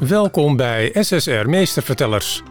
[0.00, 2.42] Welkom bij SSR Meestervertellers.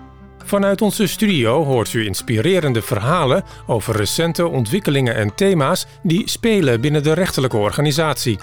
[0.46, 7.04] Vanuit onze studio hoort u inspirerende verhalen over recente ontwikkelingen en thema's die spelen binnen
[7.04, 8.40] de rechterlijke organisatie.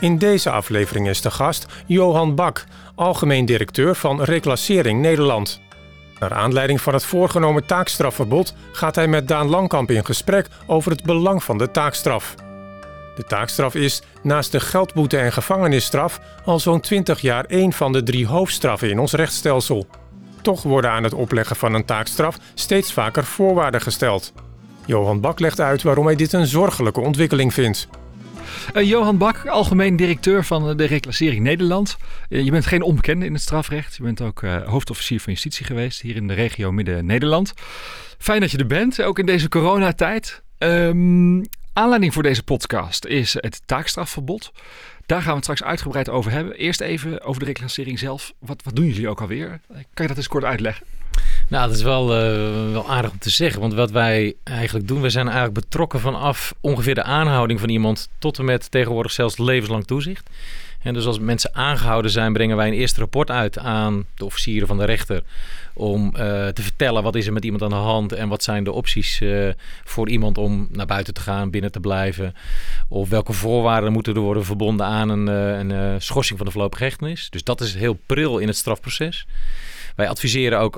[0.00, 2.64] In deze aflevering is de gast Johan Bak,
[2.94, 5.60] algemeen directeur van Reclassering Nederland.
[6.18, 11.02] Naar aanleiding van het voorgenomen taakstrafverbod gaat hij met Daan Langkamp in gesprek over het
[11.02, 12.34] belang van de taakstraf.
[13.20, 18.02] De taakstraf is, naast de geldboete en gevangenisstraf, al zo'n 20 jaar één van de
[18.02, 19.86] drie hoofdstraffen in ons rechtsstelsel.
[20.42, 24.32] Toch worden aan het opleggen van een taakstraf steeds vaker voorwaarden gesteld.
[24.86, 27.88] Johan Bak legt uit waarom hij dit een zorgelijke ontwikkeling vindt.
[28.74, 31.96] Uh, Johan Bak, algemeen directeur van de Reclassering Nederland.
[32.28, 33.96] Uh, je bent geen onbekende in het strafrecht.
[33.96, 37.52] Je bent ook uh, hoofdofficier van justitie geweest hier in de regio Midden-Nederland.
[38.18, 40.42] Fijn dat je er bent, ook in deze coronatijd.
[40.58, 44.52] Um, Aanleiding voor deze podcast is het taakstrafverbod.
[45.06, 46.54] Daar gaan we het straks uitgebreid over hebben.
[46.54, 48.32] Eerst even over de reclassering zelf.
[48.38, 49.60] Wat, wat doen jullie ook alweer?
[49.68, 50.86] Kan je dat eens kort uitleggen?
[51.48, 53.60] Nou, dat is wel, uh, wel aardig om te zeggen.
[53.60, 58.08] Want wat wij eigenlijk doen, we zijn eigenlijk betrokken vanaf ongeveer de aanhouding van iemand
[58.18, 60.30] tot en met tegenwoordig zelfs levenslang toezicht.
[60.82, 64.68] En dus als mensen aangehouden zijn, brengen wij een eerste rapport uit aan de officieren
[64.68, 65.22] van de rechter.
[65.74, 66.12] Om uh,
[66.48, 69.20] te vertellen wat is er met iemand aan de hand en wat zijn de opties
[69.20, 69.48] uh,
[69.84, 72.34] voor iemand om naar buiten te gaan, binnen te blijven.
[72.88, 76.84] Of welke voorwaarden moeten er worden verbonden aan een, uh, een schorsing van de voorlopige
[76.84, 77.30] hechtenis.
[77.30, 79.26] Dus dat is heel pril in het strafproces.
[79.96, 80.76] Wij adviseren ook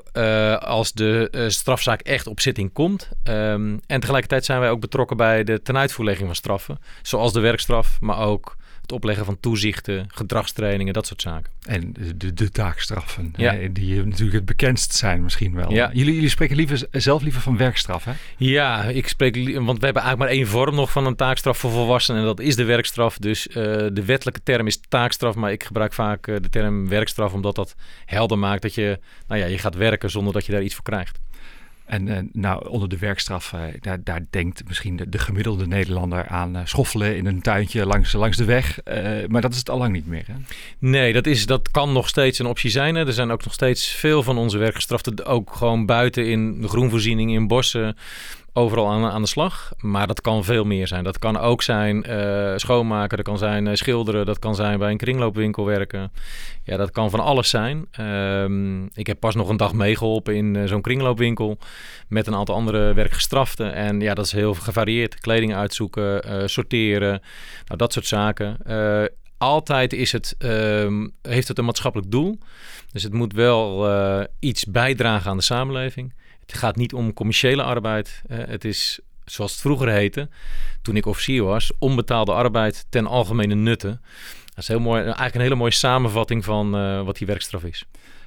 [0.60, 3.10] als de strafzaak echt op zitting komt.
[3.24, 6.78] Um, en tegelijkertijd zijn wij ook betrokken bij de tenuitvoerlegging van straffen.
[7.02, 11.52] Zoals de werkstraf, maar ook het opleggen van toezichten, gedragstrainingen, dat soort zaken.
[11.62, 13.54] En de, de taakstraffen, ja.
[13.54, 15.72] hè, die natuurlijk het bekendst zijn misschien wel.
[15.72, 15.90] Ja.
[15.92, 18.12] Jullie, jullie spreken liever, zelf liever van werkstraf, hè?
[18.36, 21.70] Ja, ik spreek, want we hebben eigenlijk maar één vorm nog van een taakstraf voor
[21.70, 23.18] volwassenen en dat is de werkstraf.
[23.18, 23.54] Dus uh,
[23.92, 27.74] de wettelijke term is taakstraf, maar ik gebruik vaak uh, de term werkstraf omdat dat
[28.04, 30.84] helder maakt dat je, nou ja, je gaat werken zonder dat je daar iets voor
[30.84, 31.20] krijgt.
[31.84, 36.26] En uh, nou, onder de werkstraf, uh, daar, daar, denkt misschien de, de, gemiddelde Nederlander
[36.26, 38.80] aan uh, schoffelen in een tuintje langs, langs de weg.
[39.28, 40.24] maar dat is het al lang niet meer.
[40.26, 40.34] Hè?
[40.78, 42.94] Nee, dat, is, dat kan nog steeds een optie zijn.
[42.94, 43.06] Hè.
[43.06, 47.32] Er zijn ook nog steeds veel van onze werkgestraften ook gewoon buiten in de groenvoorziening,
[47.32, 47.96] in bossen
[48.52, 49.72] overal aan, aan de slag.
[49.78, 51.04] Maar dat kan veel meer zijn.
[51.04, 54.90] Dat kan ook zijn uh, schoonmaken, dat kan zijn uh, schilderen, dat kan zijn bij
[54.90, 56.12] een kringloopwinkel werken.
[56.64, 57.86] Ja, dat kan van alles zijn.
[58.00, 61.58] Um, ik heb pas nog een dag meegeholpen in uh, zo'n kringloopwinkel
[62.08, 63.74] met een aantal andere werkgestraften.
[63.74, 65.20] En ja, dat is heel gevarieerd.
[65.20, 67.20] Kleding uitzoeken, sorteren,
[67.64, 68.56] nou, dat soort zaken.
[69.38, 72.38] altijd is het, uh, heeft het een maatschappelijk doel.
[72.92, 73.88] Dus het moet wel
[74.38, 76.12] iets bijdragen aan de samenleving.
[76.46, 78.22] Het gaat niet om commerciële arbeid.
[78.30, 80.28] Uh, het is, zoals het vroeger heette,
[80.82, 84.00] toen ik officier was, onbetaalde arbeid ten algemene nutte.
[84.44, 87.84] Dat is heel mooi, eigenlijk een hele mooie samenvatting van uh, wat die werkstraf is.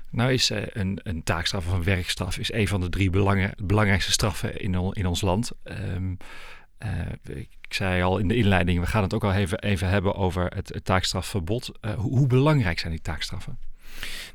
[0.09, 3.09] Nou is uh, een, een taakstraf of een werkstraf is een van de drie
[3.57, 5.51] belangrijkste straffen in, in ons land.
[5.63, 10.15] Uh, ik zei al in de inleiding, we gaan het ook al even, even hebben
[10.15, 11.71] over het, taakstrafverbod.
[11.81, 13.57] Hoe, hoe belangrijk zijn die taakstraffen?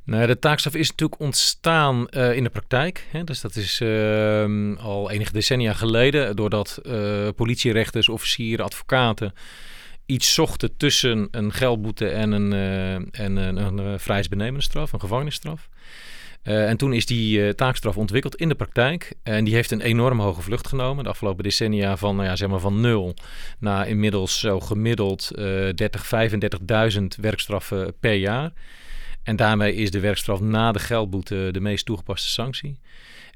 [0.04, 3.06] Nou, de taakstraf is natuurlijk ontstaan uh, in de praktijk.
[3.10, 3.25] Hè?
[3.25, 9.34] Dus dat is uh, al enige decennia geleden, doordat uh, politierechters, officieren, advocaten
[10.06, 15.69] iets zochten tussen een geldboete en een, uh, en een, een vrijheidsbenemende straf, een gevangenisstraf.
[16.43, 19.12] en toen is die taakstraf ontwikkeld in de praktijk.
[19.22, 21.04] En die heeft een enorm hoge vlucht genomen.
[21.04, 23.15] De afgelopen decennia van, nou ja, zeg maar van nul
[23.59, 26.10] naar inmiddels zo gemiddeld 30,
[26.94, 28.53] 35.000 werkstraffen per jaar.
[29.22, 32.78] En daarmee is de werkstraf na de geldboete de meest toegepaste sanctie.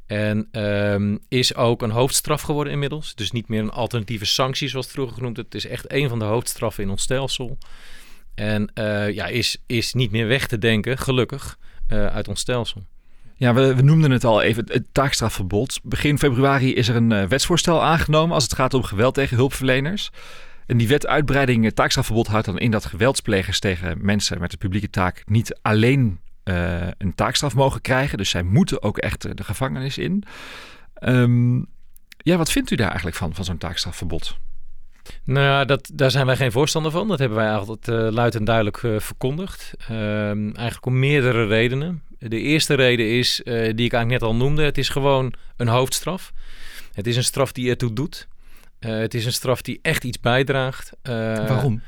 [0.06, 3.14] En um, is ook een hoofdstraf geworden inmiddels.
[3.14, 5.36] Dus niet meer een alternatieve sanctie zoals het vroeger genoemd.
[5.36, 7.58] Het is echt een van de hoofdstraffen in ons stelsel.
[8.34, 11.58] En uh, ja, is, is niet meer weg te denken, gelukkig,
[11.88, 12.82] uh, uit ons stelsel.
[13.36, 15.80] Ja, we, noemden het al even, het taakstrafverbod.
[15.82, 20.10] Begin februari is er een uh, wetsvoorstel aangenomen als het gaat om geweld tegen hulpverleners.
[20.66, 24.91] En die wet uitbreiding taakstrafverbod houdt dan in dat geweldsplegers tegen mensen met de publieke
[24.91, 28.19] taak niet alleen uh, een taakstraf mogen krijgen.
[28.19, 30.25] Dus zij moeten ook echt de gevangenis in.
[31.00, 31.66] Um,
[32.16, 34.37] ja, wat vindt u daar eigenlijk van, van zo'n taakstrafverbod?
[35.25, 37.08] Nou ja, dat, daar zijn wij geen voorstander van.
[37.08, 39.75] Dat hebben wij altijd uh, luid en duidelijk uh, verkondigd.
[39.90, 42.02] Uh, eigenlijk om meerdere redenen.
[42.19, 46.32] De eerste reden is, die ik eigenlijk net al noemde, het is gewoon een hoofdstraf.
[46.93, 48.28] Het is een straf die ertoe doet.
[48.84, 50.92] Uh, het is een straf die echt iets bijdraagt.
[51.02, 51.12] Uh,
[51.48, 51.82] Waarom?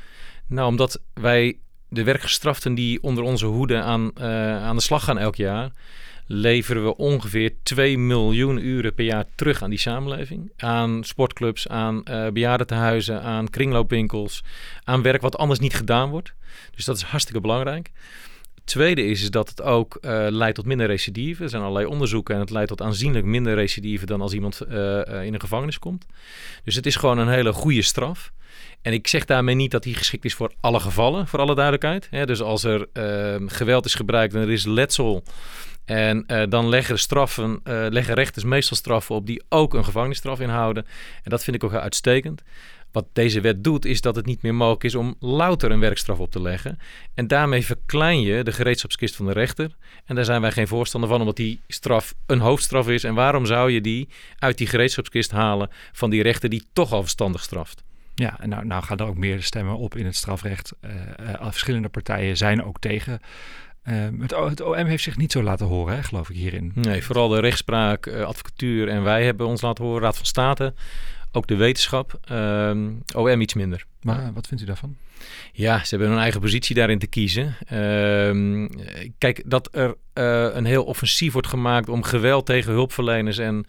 [0.47, 1.57] Nou, omdat wij
[1.89, 5.71] de werkgestraften die onder onze hoede aan, uh, aan de slag gaan elk jaar,
[6.25, 10.51] leveren we ongeveer 2 miljoen uren per jaar terug aan die samenleving.
[10.57, 12.03] Aan sportclubs, aan
[12.33, 14.43] bejaardentehuizen, aan kringloopwinkels,
[14.83, 16.33] aan werk wat anders niet gedaan wordt.
[16.75, 17.91] Dus dat is hartstikke belangrijk.
[18.67, 21.43] Tweede is, is dat het ook eh, leidt tot minder recidive.
[21.43, 24.75] Er zijn allerlei onderzoeken en het leidt tot aanzienlijk minder recidive dan als iemand uh,
[25.23, 26.05] in een gevangenis komt.
[26.63, 28.31] Dus het is gewoon een hele goede straf.
[28.81, 32.27] En ik zeg daarmee niet dat die geschikt is voor alle gevallen, voor alle duidelijkheid.
[32.27, 35.23] dus als er ehm, geweld is gebruikt en er is letsel.
[35.85, 37.59] En dan leggen, straffen,
[37.89, 40.85] leggen rechters meestal straffen op die ook een gevangenisstraf inhouden.
[41.23, 42.43] En dat vind ik ook uitstekend.
[42.91, 46.19] Wat deze wet doet, is dat het niet meer mogelijk is om louter een werkstraf
[46.19, 46.79] op te leggen.
[47.13, 49.75] En daarmee verklein je de gereedschapskist van de rechter.
[50.05, 53.03] En daar zijn wij geen voorstander van, omdat die straf een hoofdstraf is.
[53.03, 57.01] En waarom zou je die uit die gereedschapskist halen van die rechter die toch al
[57.01, 57.83] verstandig straft?
[58.19, 60.73] Ja, en nou, nou gaan er ook meer stemmen op in het strafrecht.
[60.81, 63.19] Uh, verschillende partijen zijn ook tegen.
[63.83, 66.71] Uh, het, het, OM heeft zich niet zo laten horen, hè, geloof ik, hierin.
[66.75, 70.73] Nee, vooral de rechtspraak, advocatuur en wij hebben ons laten horen, Raad van State
[71.31, 72.19] ook de wetenschap.
[72.31, 73.85] Um, ehm, OM iets minder.
[74.01, 74.95] Maar wat vindt u daarvan?
[75.51, 77.55] Ja, ze hebben hun eigen positie daarin te kiezen.
[77.67, 78.67] Ehm,
[79.17, 83.65] kijk, dat er uh, een heel offensief wordt gemaakt om geweld tegen hulpverleners en,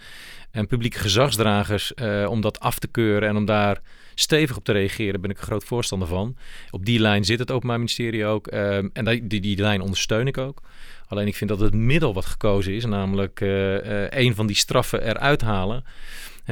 [0.50, 3.80] en publieke gezagsdragers, uh, om dat af te keuren en om daar
[4.14, 6.36] stevig op te reageren, ben ik een groot voorstander van.
[6.70, 8.52] Op die lijn zit het Openbaar Ministerie ook.
[8.52, 10.62] Um, en die, die, die lijn ondersteun ik ook.
[11.06, 15.02] Alleen ik vind dat het middel wat gekozen is, namelijk uh, een van die straffen
[15.02, 15.84] eruit halen,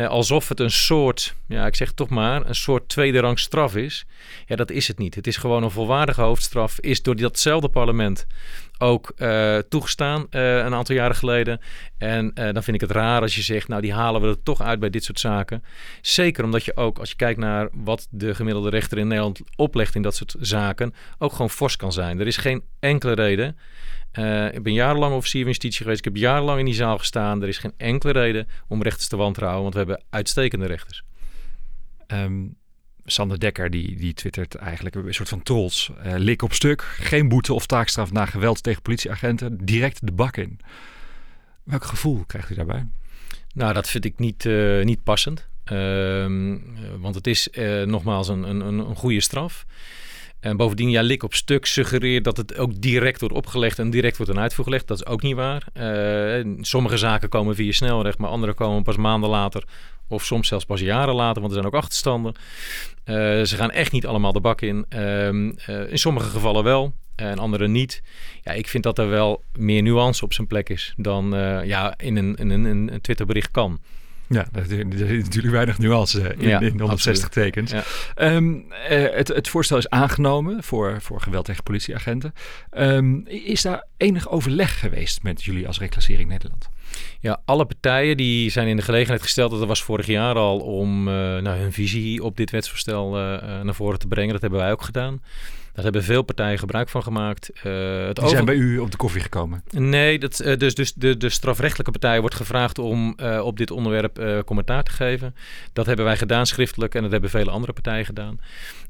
[0.04, 4.06] alsof het een soort, ja, ik zeg toch maar, een soort tweede rang straf is.
[4.46, 5.14] Ja, dat is het niet.
[5.14, 6.80] Het is gewoon een volwaardige hoofdstraf.
[6.80, 8.26] Is door datzelfde parlement
[8.78, 11.60] ook uh, toegestaan uh, een aantal jaren geleden.
[11.98, 14.42] En uh, dan vind ik het raar als je zegt, nou die halen we er
[14.42, 15.64] toch uit bij dit soort zaken.
[16.00, 19.94] Zeker omdat je ook, als je kijkt naar wat de gemiddelde rechter in Nederland oplegt
[19.94, 22.20] in dat soort zaken, ook gewoon fors kan zijn.
[22.20, 23.56] Er is geen enkele reden
[24.52, 25.98] ik ben jarenlang officier van justitie geweest.
[25.98, 27.42] Ik heb jarenlang in die zaal gestaan.
[27.42, 31.02] Er is geen enkele reden om rechters te wantrouwen, want we hebben uitstekende rechters.
[32.06, 32.56] Um,
[33.06, 35.90] Sander Dekker die, die twittert eigenlijk een soort van trolls.
[36.06, 39.64] Uh, lik op stuk, geen boete of taakstraf na geweld tegen politieagenten.
[39.64, 40.60] Direct de bak in.
[41.62, 42.86] Welk gevoel krijgt u daarbij?
[43.54, 45.46] Nou, dat vind ik niet, uh, niet passend.
[45.72, 46.26] Uh,
[46.98, 47.48] want het is
[47.84, 49.66] nogmaals een, een, een goede straf.
[50.46, 54.16] En bovendien, ja, lik op stuk suggereert dat het ook direct wordt opgelegd en direct
[54.16, 54.86] wordt een uitvoer gelegd.
[54.86, 55.66] Dat is ook niet waar.
[55.74, 59.64] Uh, sommige zaken komen via snelrecht, maar andere komen pas maanden later
[60.08, 62.34] of soms zelfs pas jaren later, want er zijn ook achterstanden.
[63.04, 64.86] Uh, ze gaan echt niet allemaal de bak in.
[64.94, 65.28] Uh,
[65.90, 68.02] in sommige gevallen wel en andere niet.
[68.42, 71.30] Ja, ik vind dat er wel meer nuance op zijn plek is dan
[71.64, 73.80] ja, in een, in een, een Twitterbericht kan.
[74.28, 74.70] Ja, er
[75.10, 77.70] is natuurlijk weinig nuance in, ja, in 160 tekens.
[77.70, 77.84] Ja.
[78.34, 82.32] Um, het, het, voorstel is aangenomen voor, voor geweld tegen politieagenten.
[82.78, 86.68] Um, is daar enig overleg geweest met jullie als Reclassering Nederland?
[87.20, 91.08] Ja, alle partijen die zijn in de gelegenheid gesteld, dat was vorig jaar al, om
[91.08, 94.32] uh, nou, hun visie op dit wetsvoorstel uh, naar voren te brengen.
[94.32, 95.22] Dat hebben wij ook gedaan.
[95.76, 97.50] Daar hebben veel partijen gebruik van gemaakt.
[97.66, 99.62] Uh, het Die zijn bij u op de koffie gekomen?
[99.70, 103.70] Nee, dat, uh, dus, dus de, de strafrechtelijke partij wordt gevraagd om uh, op dit
[103.70, 105.34] onderwerp commentaar te geven.
[105.72, 108.40] Dat hebben wij gedaan schriftelijk en dat hebben vele andere partijen gedaan.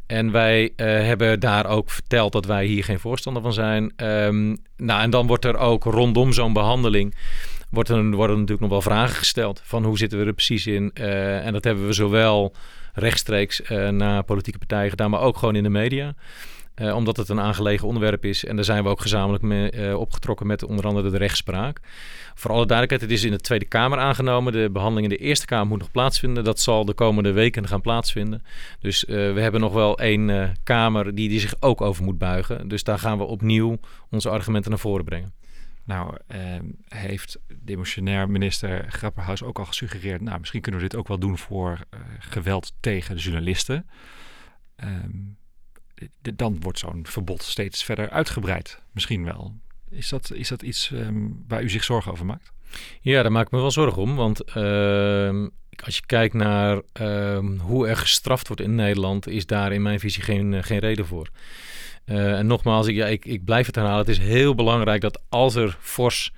[0.06, 3.92] En wij hebben daar ook verteld dat wij hier geen voorstander van zijn.
[3.96, 7.14] Um, nou, en dan wordt er ook rondom zo'n behandeling
[7.70, 10.90] wordt er, worden natuurlijk nog wel vragen gesteld van hoe zitten we er precies in.
[10.94, 12.52] en dat hebben we zowel
[12.94, 13.60] rechtstreeks
[13.90, 16.14] naar politieke partijen gedaan, maar ook gewoon in de media.
[16.82, 18.44] Uh, omdat het een aangelegen onderwerp is.
[18.44, 21.80] En daar zijn we ook gezamenlijk mee uh, opgetrokken met onder andere de rechtspraak.
[22.34, 24.52] Voor alle duidelijkheid, het is in de Tweede Kamer aangenomen.
[24.52, 26.44] De behandeling in de Eerste Kamer moet nog plaatsvinden.
[26.44, 28.42] Dat zal de komende weken gaan plaatsvinden.
[28.80, 32.68] Dus uh, we hebben nog wel één Kamer die, die zich ook over moet buigen.
[32.68, 33.78] Dus daar gaan we opnieuw
[34.10, 35.32] onze argumenten naar voren brengen.
[35.84, 40.20] Nou, ehm, heeft demissionair minister Grapperhaus ook al gesuggereerd...
[40.20, 41.78] nou, misschien kunnen we dit ook wel doen voor
[42.18, 43.86] geweld tegen de journalisten...
[44.84, 45.35] Um,
[46.34, 48.82] dan wordt zo'n verbod steeds verder uitgebreid.
[48.92, 49.54] Misschien wel.
[49.90, 52.52] Is dat, is dat iets um, waar u zich zorgen over maakt?
[53.00, 54.16] Ja, daar maak ik me wel zorgen om.
[54.16, 55.46] Want uh,
[55.84, 60.00] als je kijkt naar uh, hoe er gestraft wordt in Nederland, is daar in mijn
[60.00, 61.28] visie geen, uh, geen reden voor.
[62.06, 63.98] Uh, en nogmaals, ik, ik, ik blijf het herhalen.
[63.98, 66.32] Het is heel belangrijk dat als er fors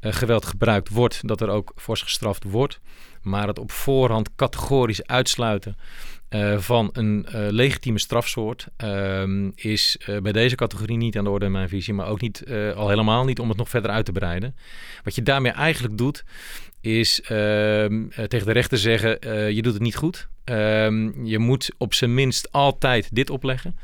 [0.00, 2.80] uh, geweld gebruikt wordt, dat er ook fors gestraft wordt.
[3.22, 5.76] Maar het op voorhand categorisch uitsluiten
[6.30, 9.22] uh, van een uh, legitieme strafsoort uh,
[9.54, 12.44] is uh, bij deze categorie niet aan de orde in mijn visie, maar ook niet,
[12.74, 14.56] al helemaal niet om het nog verder uit te breiden.
[15.04, 16.24] Wat je daarmee eigenlijk doet,
[16.80, 19.18] is ehm, tegen de rechter zeggen:
[19.54, 20.28] je doet het niet goed.
[20.44, 23.76] Ehm, je moet op zijn minst altijd dit opleggen.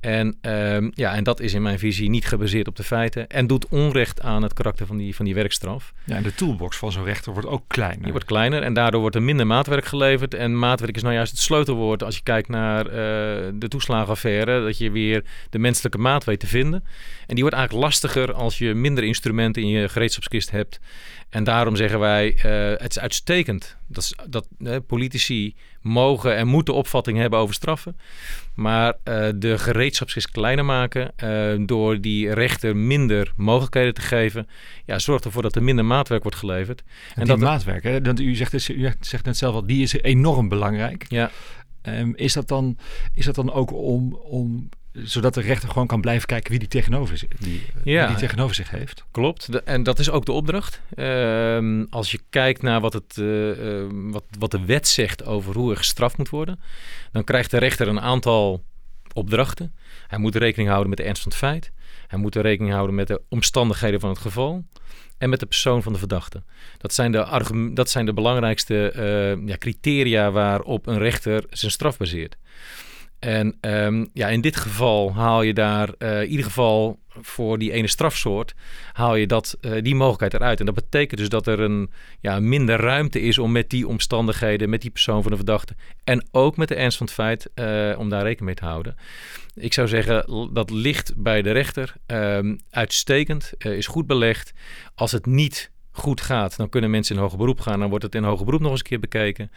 [0.00, 3.46] En, ehm, ja, en dat is in mijn visie niet gebaseerd op de feiten en
[3.46, 5.92] doet onrecht aan het karakter van die, van die werkstraf.
[6.04, 8.02] Ja, en de toolbox van zo'n rechter wordt ook kleiner.
[8.02, 10.34] Die wordt kleiner en daardoor wordt er minder maatwerk geleverd.
[10.34, 12.92] En maatwerk is nou juist het sleutelwoord als je kijkt naar uh,
[13.54, 14.62] de toeslagenaffaire.
[14.64, 16.84] Dat je weer de menselijke maat weet te vinden.
[17.26, 20.80] En die wordt eigenlijk lastiger als je minder instrumenten in je gereedschapskist hebt.
[21.30, 26.46] En daarom zeggen wij, uh, het is uitstekend dat, is, dat uh, politici mogen en
[26.46, 27.96] moeten opvatting hebben over straffen.
[28.54, 31.12] Maar uh, de gereedschapskist kleiner maken
[31.66, 34.48] door die rechter minder mogelijkheden te geven,
[34.84, 36.82] ja, zorgt ervoor dat er minder maatwerk wordt geleverd.
[37.14, 40.48] En, dat maatwerk, hè, dat u, zegt, u zegt net zelf al, die is enorm
[40.48, 41.04] belangrijk.
[41.08, 41.30] Ja.
[41.82, 42.78] Um, is, dat dan,
[43.14, 44.68] is dat dan ook om, om
[45.04, 48.70] zodat de rechter gewoon kan blijven kijken wie die tegenover, die, ja, die tegenover zich
[48.70, 49.04] heeft.
[49.10, 49.48] Klopt.
[49.48, 50.80] en dat is ook de opdracht.
[50.94, 55.70] Uh, als je kijkt naar wat, het, uh, wat, wat de wet zegt over hoe
[55.70, 56.60] er gestraft moet worden,
[57.12, 58.64] dan krijgt de rechter een aantal
[59.12, 59.74] opdrachten.
[60.06, 61.72] Hij moet rekening houden met de ernst van het feit.
[62.06, 64.64] Hij moet rekening houden met de omstandigheden van het geval
[65.18, 66.42] en met de persoon van de verdachte.
[66.78, 71.96] Dat zijn de, dat zijn de belangrijkste uh, ja, criteria waarop een rechter zijn straf
[71.96, 72.36] baseert.
[73.18, 77.72] En um, ja, in dit geval haal je daar uh, in ieder geval voor die
[77.72, 78.54] ene strafsoort,
[78.92, 80.60] haal je dat, uh, die mogelijkheid eruit.
[80.60, 84.70] En dat betekent dus dat er een ja, minder ruimte is om met die omstandigheden,
[84.70, 87.98] met die persoon van de verdachte en ook met de ernst van het feit, uh,
[87.98, 88.96] om daar rekening mee te houden.
[89.54, 91.94] Ik zou zeggen, dat ligt bij de rechter.
[92.06, 94.52] Um, uitstekend, is goed belegd.
[94.94, 97.80] Als het niet goed gaat, dan kunnen mensen in hoger beroep gaan.
[97.80, 99.50] Dan wordt het in hoger beroep nog eens een keer bekeken.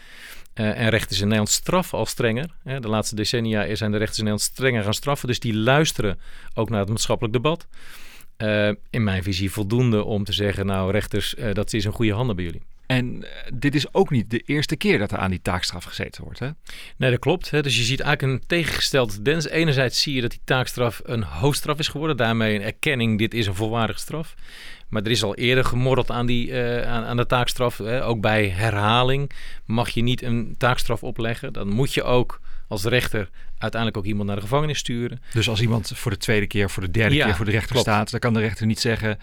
[0.55, 2.49] Uh, en rechters in Nederland straffen al strenger.
[2.63, 2.79] Hè.
[2.79, 5.27] De laatste decennia zijn de rechters in Nederland strenger gaan straffen.
[5.27, 6.19] Dus die luisteren
[6.53, 7.67] ook naar het maatschappelijk debat.
[8.37, 12.13] Uh, in mijn visie voldoende om te zeggen, nou rechters, uh, dat is een goede
[12.13, 12.61] handen bij jullie.
[12.91, 16.39] En dit is ook niet de eerste keer dat er aan die taakstraf gezeten wordt,
[16.39, 16.49] hè?
[16.97, 17.51] Nee, dat klopt.
[17.51, 17.61] Hè.
[17.61, 19.47] Dus je ziet eigenlijk een tegengesteld tendens.
[19.47, 22.17] Enerzijds zie je dat die taakstraf een hoofdstraf is geworden.
[22.17, 24.35] Daarmee een erkenning, dit is een volwaardige straf.
[24.89, 27.77] Maar er is al eerder gemorreld aan, die, uh, aan, aan, de taakstraf.
[27.77, 28.05] Hè.
[28.05, 29.31] Ook bij herhaling
[29.65, 31.53] mag je niet een taakstraf opleggen.
[31.53, 35.21] Dan moet je ook als rechter uiteindelijk ook iemand naar de gevangenis sturen.
[35.33, 37.71] Dus als iemand voor de tweede keer, voor de derde ja, keer voor de rechter
[37.71, 37.87] klopt.
[37.87, 39.19] staat, dan kan de rechter niet zeggen.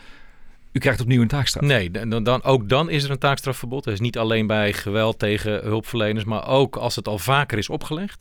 [0.72, 1.64] U krijgt opnieuw een taakstraf.
[1.64, 3.84] Nee, dan, dan, ook dan is er een taakstrafverbod.
[3.84, 7.68] Dat is niet alleen bij geweld tegen hulpverleners, maar ook als het al vaker is
[7.68, 8.20] opgelegd.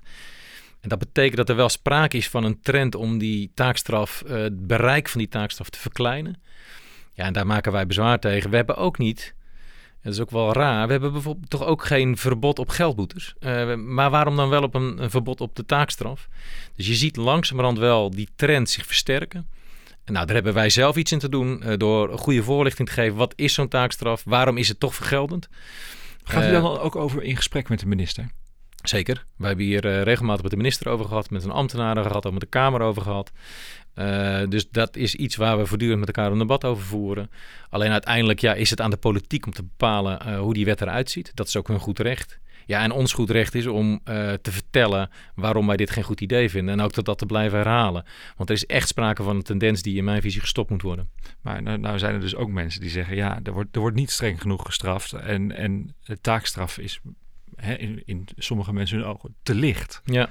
[0.81, 4.33] En dat betekent dat er wel sprake is van een trend om die taakstraf, uh,
[4.33, 6.41] het bereik van die taakstraf te verkleinen.
[7.13, 8.49] Ja, en daar maken wij bezwaar tegen.
[8.49, 9.33] We hebben ook niet,
[10.01, 13.33] dat is ook wel raar, we hebben bijvoorbeeld toch ook geen verbod op geldboetes.
[13.39, 16.27] Uh, maar waarom dan wel op een, een, verbod op de taakstraf?
[16.75, 19.47] Dus je ziet langzamerhand wel die trend zich versterken.
[20.11, 22.93] Nou, daar hebben wij zelf iets in te doen uh, door een goede voorlichting te
[22.93, 23.17] geven.
[23.17, 24.23] Wat is zo'n taakstraf?
[24.25, 25.49] Waarom is het toch vergeldend?
[26.23, 28.31] Gaat u dan ook over in gesprek met de minister?
[28.83, 29.25] Zeker.
[29.37, 32.31] Wij hebben hier uh, regelmatig met de minister over gehad, met een ambtenaar gehad, ook
[32.31, 33.31] met de Kamer over gehad.
[33.95, 37.31] Uh, dus dat is iets waar we voortdurend met elkaar een debat over voeren.
[37.69, 40.81] Alleen uiteindelijk ja, is het aan de politiek om te bepalen uh, hoe die wet
[40.81, 41.31] eruit ziet.
[41.33, 42.39] Dat is ook hun goed recht.
[42.67, 46.21] Ja, en ons goed recht is om uh, te vertellen waarom wij dit geen goed
[46.21, 46.79] idee vinden.
[46.79, 48.05] En ook dat dat te blijven herhalen.
[48.35, 51.09] Want er is echt sprake van een tendens die in mijn visie gestopt moet worden.
[51.41, 53.15] Maar nou, nou zijn er dus ook mensen die zeggen...
[53.15, 55.13] ja, er wordt, er wordt niet streng genoeg gestraft.
[55.13, 56.99] En, en de taakstraf is
[57.55, 60.01] hè, in, in sommige mensen hun ogen te licht.
[60.05, 60.29] Ja.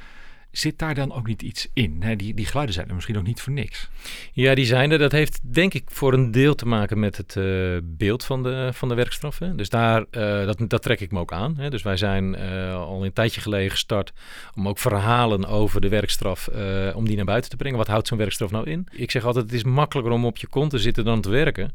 [0.56, 1.96] Zit daar dan ook niet iets in?
[2.00, 2.16] Hè?
[2.16, 3.88] Die, die geluiden zijn er misschien ook niet voor niks.
[4.32, 4.98] Ja, die zijn er.
[4.98, 8.70] Dat heeft denk ik voor een deel te maken met het uh, beeld van de,
[8.72, 9.56] van de werkstraffen.
[9.56, 11.56] Dus daar, uh, dat, dat trek ik me ook aan.
[11.56, 11.70] Hè?
[11.70, 14.12] Dus wij zijn uh, al een tijdje geleden gestart
[14.54, 16.48] om ook verhalen over de werkstraf,
[16.94, 17.78] om die naar buiten te brengen.
[17.78, 18.86] Wat houdt zo'n werkstraf nou in?
[18.90, 21.74] Ik zeg altijd, het is makkelijker om op je kont te zitten dan te werken.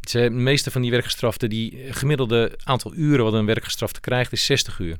[0.00, 4.78] De meeste van die werkgestraften, die gemiddelde aantal uren wat een werkgestrafte krijgt, is 60
[4.78, 4.96] uur.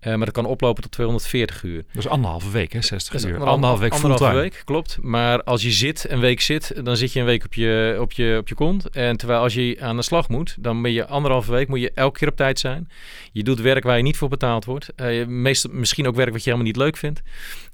[0.00, 1.84] Uh, maar dat kan oplopen tot 240 uur.
[1.92, 2.80] Dat is anderhalve week, hè?
[2.82, 3.20] 60 uur.
[3.20, 4.98] Anderhalve, anderhalve week Anderhalve week, klopt.
[5.00, 8.12] Maar als je zit, een week zit, dan zit je een week op je, op,
[8.12, 8.88] je, op je kont.
[8.88, 11.92] En terwijl als je aan de slag moet, dan ben je anderhalve week, moet je
[11.94, 12.88] elke keer op tijd zijn.
[13.32, 14.88] Je doet werk waar je niet voor betaald wordt.
[14.96, 17.22] Uh, meestal, misschien ook werk wat je helemaal niet leuk vindt.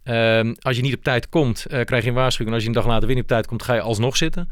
[0.05, 2.49] Uh, als je niet op tijd komt, uh, krijg je een waarschuwing.
[2.49, 4.49] En als je een dag later weer niet op tijd komt, ga je alsnog zitten.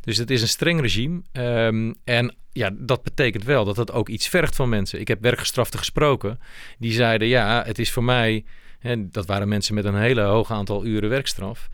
[0.00, 1.22] Dus het is een streng regime.
[1.32, 5.00] Um, en ja, dat betekent wel dat het ook iets vergt van mensen.
[5.00, 6.40] Ik heb werkgestraften gesproken.
[6.78, 8.44] Die zeiden, ja, het is voor mij...
[8.78, 11.68] Hè, dat waren mensen met een hele hoog aantal uren werkstraf.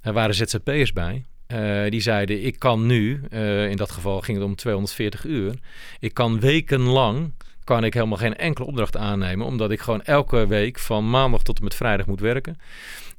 [0.00, 1.24] Er waren ZZP'ers bij.
[1.52, 5.54] Uh, die zeiden, ik kan nu, uh, in dat geval ging het om 240 uur...
[5.98, 7.32] ik kan wekenlang
[7.64, 11.58] kan ik helemaal geen enkele opdracht aannemen, omdat ik gewoon elke week van maandag tot
[11.58, 12.58] en met vrijdag moet werken.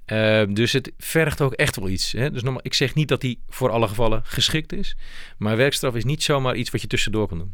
[0.07, 2.11] Uh, dus het vergt ook echt wel iets.
[2.11, 2.31] Hè?
[2.31, 4.95] Dus normaal, ik zeg niet dat die voor alle gevallen geschikt is.
[5.37, 7.53] Maar werkstraf is niet zomaar iets wat je tussendoor kan doen.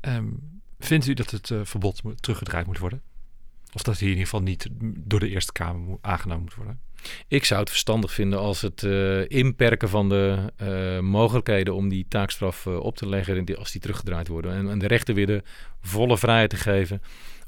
[0.00, 3.02] Um, vindt u dat het verbod teruggedraaid moet worden?
[3.72, 6.80] Of dat hij in ieder geval niet door de Eerste Kamer aangenomen moet worden?
[7.28, 12.06] Ik zou het verstandig vinden als het uh, inperken van de uh, mogelijkheden om die
[12.08, 14.52] taakstraf uh, op te leggen, als die teruggedraaid worden.
[14.52, 15.42] En, en, de rechter weer de
[15.80, 17.02] volle vrijheid te geven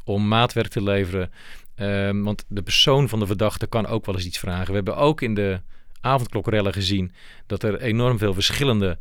[0.04, 1.31] om maatwerk te leveren.
[1.75, 4.66] Ehm, want de persoon van de verdachte kan ook wel eens iets vragen.
[4.66, 5.61] We hebben ook in de
[6.00, 7.12] avondklokrellen gezien
[7.47, 8.99] dat er enorm veel verschillende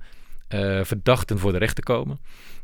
[0.84, 2.20] verdachten voor de rechter komen.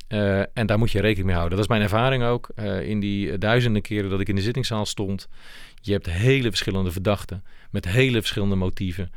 [0.10, 1.58] Uh, en daar moet je rekening mee houden.
[1.58, 2.50] Dat is mijn ervaring ook.
[2.56, 5.28] Uh, in die duizenden keren dat ik in de zittingszaal stond.
[5.82, 9.12] Je hebt hele verschillende verdachten met hele verschillende motieven.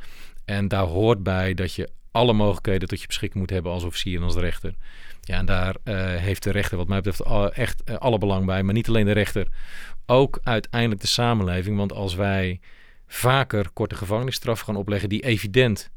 [0.45, 4.17] En daar hoort bij dat je alle mogelijkheden tot je beschikking moet hebben als officier
[4.17, 4.73] en als rechter.
[5.21, 5.75] Ja, en daar
[6.19, 8.63] heeft de rechter wat mij betreft echt alle belang bij.
[8.63, 9.47] Maar niet alleen de rechter,
[10.05, 11.77] ook uiteindelijk de samenleving.
[11.77, 12.59] Want als wij
[13.07, 15.89] vaker korte gevangenisstraffen gaan opleggen die evident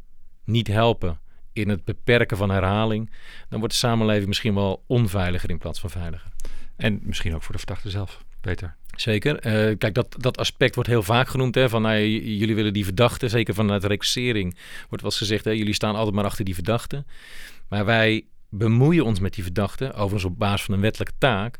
[0.44, 1.18] niet helpen
[1.56, 3.10] in het beperken van herhaling,
[3.48, 6.30] dan wordt de samenleving misschien wel onveiliger in plaats van veiliger.
[6.76, 8.76] En misschien ook voor de verdachte zelf, Peter.
[8.96, 9.46] Zeker.
[9.46, 11.54] Uh, kijk, dat, dat aspect wordt heel vaak genoemd.
[11.54, 14.56] Hè, van nou, jullie willen die verdachte, zeker vanuit reclassering,
[14.88, 17.04] wordt wel eens gezegd, hè, jullie staan altijd maar achter die verdachte.
[17.68, 21.58] Maar wij bemoeien ons met die verdachte, overigens op basis van een wettelijke taak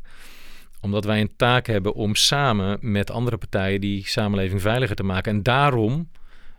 [0.81, 5.31] omdat wij een taak hebben om samen met andere partijen die samenleving veiliger te maken.
[5.31, 6.09] En daarom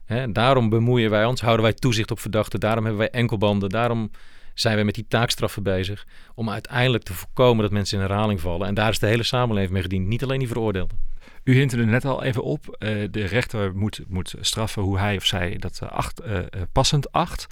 [0.08, 4.10] Hè, daarom bemoeien wij ons, houden wij toezicht op verdachten, daarom hebben wij enkelbanden, daarom
[4.54, 6.06] zijn wij met die taakstraffen bezig.
[6.34, 8.66] Om uiteindelijk te voorkomen dat mensen in herhaling vallen.
[8.66, 10.98] En daar is de hele samenleving mee gediend, niet alleen die veroordeelden.
[11.44, 12.76] U hint er net al even op.
[12.78, 16.38] Uh, de rechter moet, moet straffen hoe hij of zij dat uh, acht, uh,
[16.72, 17.46] passend acht.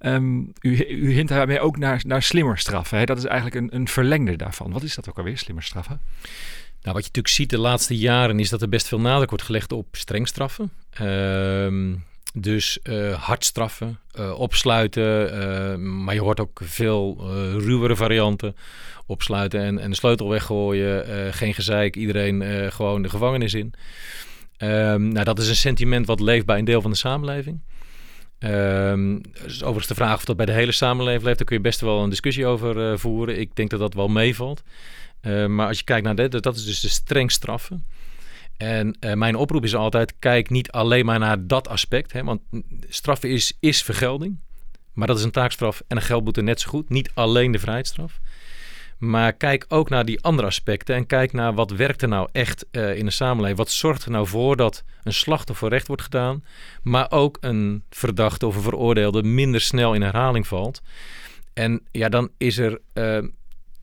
[0.00, 2.98] Um, u, u hint daarmee ook naar, naar slimmer straffen.
[2.98, 3.04] Hè?
[3.04, 4.72] Dat is eigenlijk een, een verlengde daarvan.
[4.72, 6.00] Wat is dat ook alweer, slimmer straffen?
[6.84, 9.44] Nou, wat je natuurlijk ziet de laatste jaren is dat er best veel nadruk wordt
[9.44, 10.70] gelegd op streng straffen.
[11.02, 11.94] Uh,
[12.34, 15.34] dus uh, hard straffen, uh, opsluiten.
[15.34, 17.16] Uh, maar je hoort ook veel
[17.58, 18.56] ruwere varianten.
[19.06, 21.32] Opsluiten en, en de sleutel weggooien.
[21.34, 23.74] geen gezeik, iedereen gewoon de gevangenis in.
[24.58, 27.60] Um, nou, dat is een sentiment wat leeft bij een deel van de samenleving.
[28.38, 31.80] Um, overigens de vraag of dat bij de hele samenleving leeft, daar kun je best
[31.80, 33.40] wel een discussie over voeren.
[33.40, 34.62] Ik denk dat dat wel meevalt.
[35.48, 37.84] Maar als je kijkt naar dit, dat is dus de streng straffen.
[38.56, 42.12] En uh, mijn oproep is altijd: kijk niet alleen maar naar dat aspect.
[42.12, 42.40] Hè, want
[42.88, 44.38] straffen is, is vergelding.
[44.92, 46.88] Maar dat is een taakstraf en een geldboete net zo goed.
[46.88, 48.20] Niet alleen de vrijheidsstraf.
[48.98, 50.94] Maar kijk ook naar die andere aspecten.
[50.94, 53.58] En kijk naar wat werkt er nou echt uh, in de samenleving.
[53.58, 56.44] Wat zorgt er nou voor dat een slachtoffer recht wordt gedaan.
[56.82, 60.82] Maar ook een verdachte of een veroordeelde minder snel in herhaling valt.
[61.52, 62.80] En ja, dan is er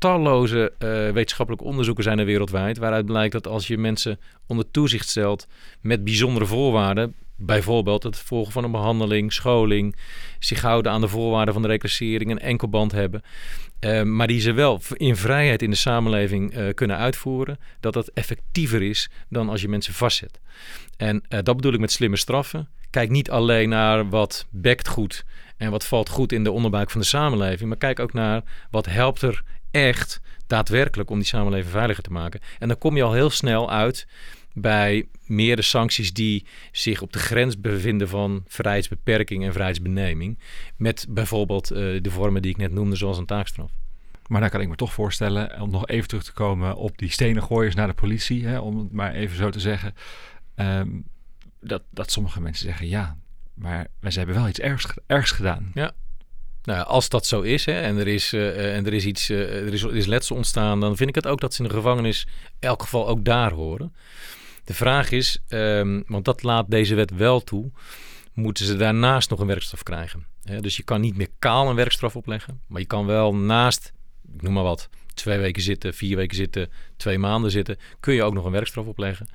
[0.01, 2.77] talloze uh, wetenschappelijke onderzoeken zijn er wereldwijd.
[2.77, 5.47] Waaruit blijkt dat als je mensen onder toezicht stelt
[5.81, 7.15] met bijzondere voorwaarden.
[7.35, 9.95] Bijvoorbeeld het volgen van een behandeling, scholing,
[10.39, 13.21] zich houden aan de voorwaarden van de reclassering, een enkelband hebben.
[13.79, 17.59] Uh, maar die ze wel in vrijheid in de samenleving uh, kunnen uitvoeren.
[17.79, 20.39] Dat dat effectiever is dan als je mensen vastzet.
[20.97, 22.69] En dat bedoel ik met slimme straffen.
[22.89, 25.25] Kijk niet alleen naar wat bekt goed
[25.57, 27.69] en wat valt goed in de onderbuik van de samenleving.
[27.69, 32.39] Maar kijk ook naar wat helpt er echt daadwerkelijk om die samenleving veiliger te maken.
[32.59, 34.07] En dan kom je al heel snel uit
[34.53, 40.39] bij meerdere sancties die zich op de grens bevinden van vrijheidsbeperking en vrijheidsbeneming.
[40.75, 43.71] Met bijvoorbeeld uh, de vormen die ik net noemde, zoals een taakstraf.
[44.27, 47.11] Maar dan kan ik me toch voorstellen, om nog even terug te komen op die
[47.11, 49.93] stenen gooiers naar de politie, hè, om het maar even zo te zeggen.
[50.55, 51.03] Um,
[51.59, 53.17] dat, dat sommige mensen zeggen, ja,
[53.53, 55.71] maar wij hebben wel iets ergs, ergs gedaan.
[55.73, 55.91] Ja,
[56.63, 59.65] nou, als dat zo is hè, en er is, uh, en er is iets, uh,
[59.65, 62.27] er, is, er letsel ontstaan, dan vind ik het ook dat ze in de gevangenis
[62.59, 63.95] in elk geval ook daar horen.
[64.63, 67.71] De vraag is, um, want dat laat deze wet wel toe,
[68.33, 70.25] moeten ze daarnaast nog een werkstraf krijgen.
[70.43, 70.59] Hè?
[70.59, 73.93] Dus je kan niet meer kaal een werkstraf opleggen, maar je kan wel naast,
[74.33, 78.23] ik noem maar wat, twee weken zitten, vier weken zitten, twee maanden zitten, kun je
[78.23, 79.27] ook nog een werkstraf opleggen.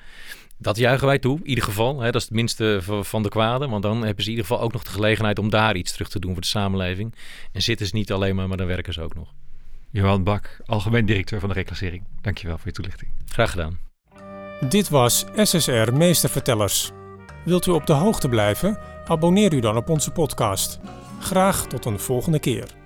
[0.59, 2.01] Dat juichen wij toe, in ieder geval.
[2.01, 3.69] Hè, dat is het minste van de kwade.
[3.69, 6.09] Want dan hebben ze in ieder geval ook nog de gelegenheid om daar iets terug
[6.09, 7.15] te doen voor de samenleving.
[7.53, 9.33] En zitten ze niet alleen maar, maar dan werken ze ook nog.
[9.91, 12.05] Johan Bak, algemeen directeur van de reclassering.
[12.21, 13.11] Dankjewel voor je toelichting.
[13.27, 13.79] Graag gedaan.
[14.69, 16.91] Dit was SSR Meestervertellers.
[17.45, 18.79] Wilt u op de hoogte blijven?
[19.05, 20.79] Abonneer u dan op onze podcast.
[21.21, 22.86] Graag tot een volgende keer.